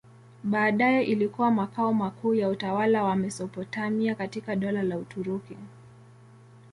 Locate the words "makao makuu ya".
1.51-2.49